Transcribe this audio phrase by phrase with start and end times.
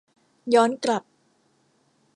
[0.53, 1.03] ย้อนกลับ